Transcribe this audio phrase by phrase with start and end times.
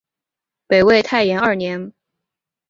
[0.65, 1.93] 北魏太延二年。